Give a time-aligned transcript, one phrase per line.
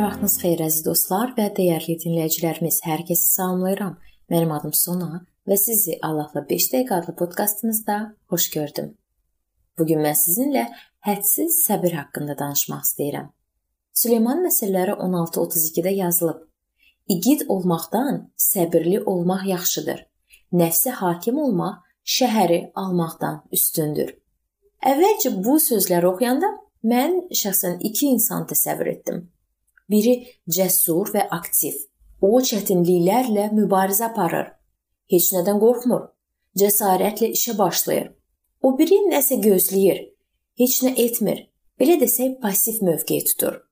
[0.00, 2.78] Sabahınız xeyir əziz dostlar və dəyərli dinləyicilərimiz.
[2.88, 3.98] Hər kəsi salamlayıram.
[4.32, 7.96] Mənim adım Sona və sizi Allahla 5 dəqiqə adlı podkastımızda
[8.32, 8.86] xoş gördüm.
[9.76, 10.62] Bu gün mən sizinlə
[11.04, 13.26] hədsiz səbir haqqında danışmaq istəyirəm.
[14.00, 16.38] Süleyman məsəlləri 16:32-də yazılıb.
[17.14, 20.00] İgid olmaqdan səbirli olmaq yaxşıdır.
[20.62, 21.82] Nəfsə hakim olmaq
[22.14, 24.16] şəhəri almaqdan üstündür.
[24.94, 26.50] Əvvəlcə bu sözləri oxuyanda
[26.94, 29.20] mən şəxsən iki insan təsəvvür etdim.
[29.90, 30.14] Biri
[30.56, 31.74] cəsur və aktiv.
[32.20, 34.52] O çətinliklərlə mübarizə aparır.
[35.10, 36.08] Heç nədən qorxmur.
[36.60, 38.10] Cəsarətlə işə başlayır.
[38.62, 40.02] O biri nəsə gözləyir.
[40.60, 41.46] Heç nə etmir.
[41.80, 43.62] Belə desək, passiv mövqe tutur.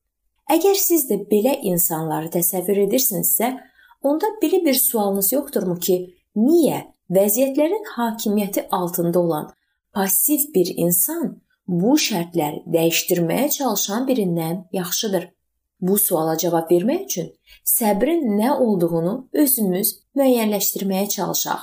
[0.48, 3.50] Əgər siz də belə insanları təsəvvür edirsinizsə,
[4.00, 5.98] onda belə bir sualınız yoxdurmu ki,
[6.40, 9.50] niyə vəziyyətlərin hakimiyyəti altında olan
[9.92, 11.34] passiv bir insan
[11.68, 15.28] bu şərtləri dəyişdirməyə çalışan birindən yaxşıdır?
[15.80, 17.28] Bu suala cavab vermək üçün
[17.64, 21.60] səbrin nə olduğunu özümüz müəyyənləşdirməyə çalışaq.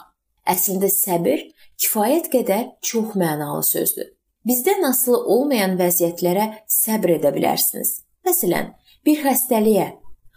[0.48, 1.44] Əslində səbir
[1.82, 4.08] kifayət qədər çox mənalı sözdür.
[4.46, 8.02] Bizdən asılı olmayan vəziyyətlərə səbr edə bilərsiniz.
[8.26, 8.74] Məsələn,
[9.06, 9.88] bir xəstəliyə.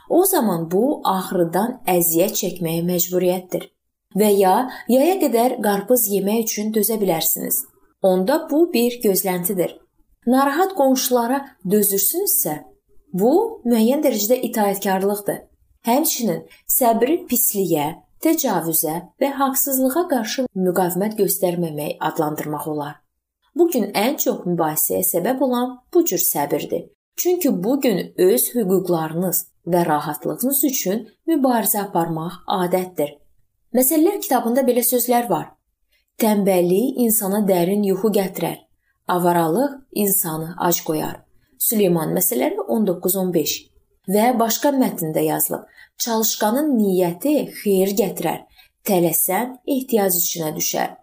[0.09, 3.69] O zaman bu ağrıdan əziyyət çəkməyə məcburiyyətdir.
[4.17, 4.55] Və ya
[4.89, 7.61] yaya qədər qarpız yemək üçün dözə bilərsiniz.
[8.03, 9.77] Onda bu bir gözləntidir.
[10.27, 12.55] Narahat qonşulara dözürsünüzsə,
[13.13, 15.41] Bu müəyyən dərəcədə itaətkarlıqdır.
[15.89, 17.87] Həmçinin səbri pisliyə,
[18.25, 22.97] təcavüzə və haqsızlığa qarşı müqavimət göstərməmək adlandırmaq olar.
[23.57, 26.89] Bu gün ən çox mübahisəyə səbəb olan bu cür səbirdir.
[27.17, 33.17] Çünki bu gün öz hüquqlarınız və rahatlığınız üçün mübarizə aparmaq adətdir.
[33.75, 35.49] Məsələlər kitabında belə sözlər var.
[36.19, 38.59] Tənbəllik insana dərin yuxu gətirər.
[39.09, 41.28] Avaralıq insanı ac qoyar.
[41.59, 43.57] Süleyman məsələləri 19-15
[44.15, 45.67] və başqa mətndə yazılıb.
[45.99, 48.41] Çalışqanın niyyəti xeyir gətirər.
[48.87, 50.97] Tələsən ehtiyac içinə düşər.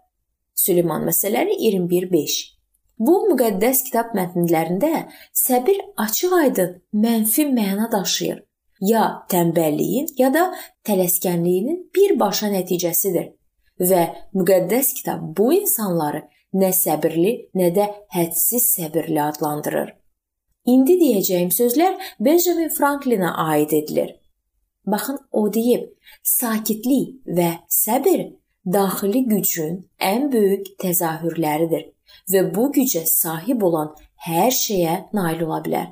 [0.56, 2.56] Süleyman məsələləri 21-5
[2.98, 5.02] Bu müqəddəs kitab mətnlərində
[5.36, 6.70] səbir açıq-aydın
[7.02, 8.38] mənfi məna daşıyır.
[8.80, 9.02] Ya
[9.32, 10.46] tənbəlliyin, ya da
[10.88, 13.34] tələskənliyinin birbaşa nəticəsidir.
[13.80, 14.02] Və
[14.36, 16.24] müqəddəs kitab bu insanları
[16.56, 19.92] nə səbirli, nə də hədsiz səbirli adlandırır.
[20.66, 24.16] İndi deyəcəyim sözlər Benjamin Franklinə aid edilir.
[24.86, 25.84] Baxın, o deyib:
[26.22, 28.24] "Sakitlik və səbr
[28.76, 31.84] daxili gücün ən böyük təzahürləridir
[32.32, 33.94] və bu gücə sahib olan
[34.26, 35.86] hər şeyə nail ola bilər."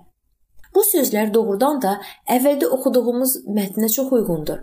[0.75, 1.95] Bu sözlər doğrudan da
[2.37, 4.59] əvvəldə oxuduğumuz mətnə çox uyğundur.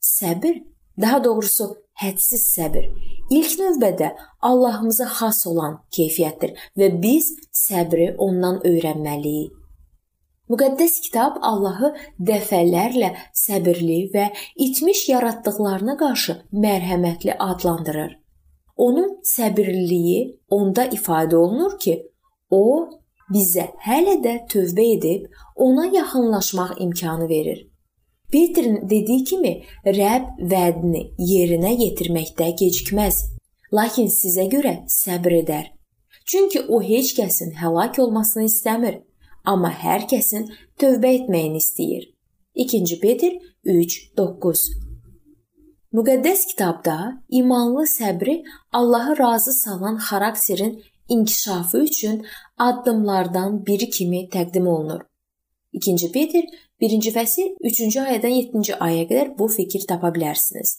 [0.00, 0.62] Səbr,
[1.00, 1.66] daha doğrusu
[2.02, 2.88] hədsiz səbr
[3.30, 4.12] ilk növbədə
[4.50, 9.54] Allahımıza xas olan keyfiyyətdir və biz səbri ondan öyrənməliyik.
[10.48, 11.90] Müqəddəs kitab Allahı
[12.28, 14.30] dəfələrlə səbirli və
[14.66, 18.14] itmiş yaratdıqlarına qarşı mərhəmətli adlandırır.
[18.76, 21.98] Onun səbirliliyi onda ifadə olunur ki,
[22.50, 22.88] o
[23.34, 27.66] bizə hələ də tövbə edib ona yaxınlaşmaq imkanı verir.
[28.32, 29.52] Peterin dediyi kimi,
[29.86, 33.22] Rəbb vədini yerinə yetirməkdə gecikməz,
[33.72, 35.70] lakin sizə görə səbr edər.
[36.28, 39.00] Çünki o heç kəsin həlak olmasını istəmir,
[39.44, 40.44] amma hər kəsin
[40.80, 42.04] tövbə etməyini istəyir.
[42.54, 43.32] 2 Peter
[43.64, 44.66] 3:9
[45.96, 46.96] Müqəddəs kitabda
[47.28, 52.26] imanlı səbri Allahı razı salan xarakterin inkişafı üçün
[52.58, 55.00] addımlardan biri kimi təqdim olunur.
[55.72, 56.44] 2 Peter
[56.80, 60.76] 1-ci fəsil 3-cü ayədən 7-ci ayəyə qədər bu fikir tapa bilərsiniz.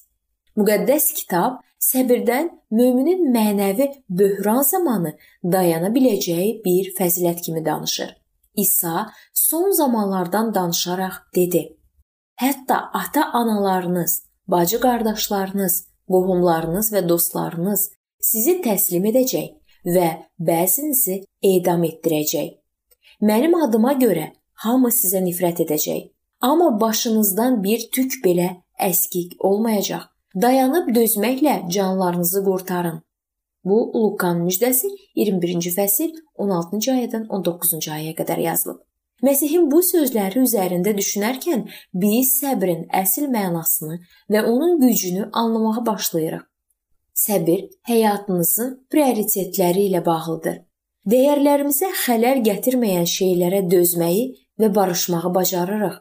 [0.60, 3.90] Müqəddəs kitab səbirdən möminin mənəvi
[4.22, 5.12] böhran zamanı
[5.44, 8.16] dayana biləcəyi bir fəzilət kimi danışır.
[8.56, 11.78] İsa son zamanlardan danışaraq dedi:
[12.42, 15.76] Hətta ata-analarınız, bacı-qardaşlarınız,
[16.08, 17.90] qohumlarınız və dostlarınız
[18.32, 19.52] sizi təslim edəcək
[19.96, 20.10] və
[20.40, 22.56] bəzinizi edam etdirəcək.
[23.22, 24.30] Mənim adıma görə
[24.64, 26.10] hamı sizə nifrət edəcək.
[26.42, 30.08] Amma başınızdan bir tük belə əskik olmayacaq.
[30.42, 33.00] Dayanıb dözməklə canlarınızı qurtarın.
[33.64, 38.80] Bu Lukan müjdəsi 21-ci fəsil 16-cı ayədən 19-cu ayəyə qədər yazılıb.
[39.26, 41.66] Məsihin bu sözləri üzərində düşünərkən
[42.04, 44.00] biz səbrin əsl mənasını
[44.32, 46.46] və onun gücünü anlamağa başlayırıq.
[47.20, 50.62] Səbir həyatınızın prioritetləri ilə bağlıdır.
[51.08, 54.24] Dəyərlərimizə xələl gətirməyən şeylərə dözməyi
[54.60, 55.96] və barışmağı bacarırıq.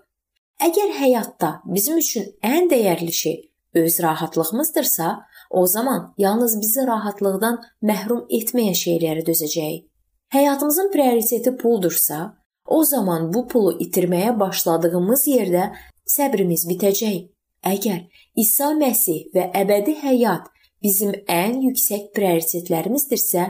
[0.59, 3.37] Əgər həyatda bizim üçün ən dəyərli şey
[3.79, 9.87] öz rahatlığımızdırsa, o zaman yalnız bizi rahatlıqdan məhrum etməyən şeylərə dözəcəyik.
[10.35, 12.37] Həyatımızın prioriteti puldursa,
[12.67, 15.71] o zaman bu pulu itirməyə başladığımız yerdə
[16.17, 17.31] səbrimiz bitəcək.
[17.65, 18.03] Əgər
[18.37, 20.51] İsa Məsih və əbədi həyat
[20.83, 23.47] bizim ən yüksək prioritetlərimizdirsə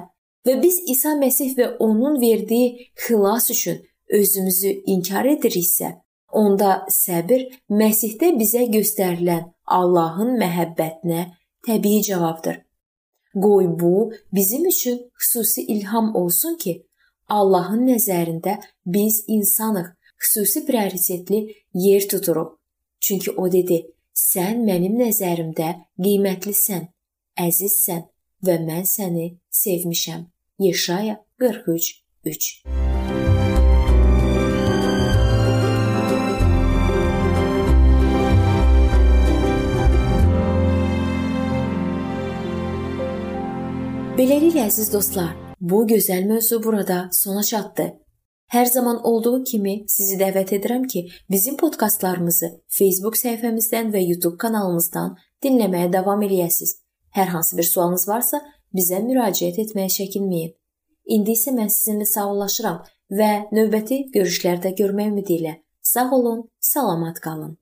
[0.47, 5.95] və biz İsa Məsih və onun verdiyi xilas üçün özümüzü inkar ediriksə,
[6.33, 11.27] onda səbir Məsihdə bizə göstərilən Allahın məhəbbətinə
[11.67, 12.63] təbii cavabdır.
[13.35, 16.85] Qoy bu bizim üçün xüsusi ilham olsun ki,
[17.29, 18.57] Allahın nəzərində
[18.87, 19.89] biz insanıq,
[20.19, 22.57] xüsusi prioritetli yer tuturuq.
[23.01, 23.79] Çünki o dedi:
[24.15, 25.69] "Sən mənim nəzərimdə
[26.05, 26.89] qiymətlisən,
[27.47, 28.03] əzizsən
[28.47, 29.27] və mən səni
[29.65, 30.23] sevmişəm."
[30.59, 32.63] Yeşaya 43:3.
[44.19, 47.85] Beləliklə əziz dostlar, bu gözəl mövzu burada sona çatdı.
[48.51, 55.15] Hər zaman olduğu kimi sizi dəvət edirəm ki, bizim podkastlarımızı Facebook səhifəmizdən və YouTube kanalımızdan
[55.45, 56.73] dinləməyə davam eləyəsiniz.
[57.15, 58.41] Hər hansı bir sualınız varsa,
[58.77, 60.53] bizə müraciət etməyə çəkinməyin.
[61.15, 62.83] İndi isə mən sizinlə sağollaşıram
[63.21, 65.55] və növbəti görüşlərdə görmək ümidi ilə
[65.93, 67.59] sağ olun, salamat qalın.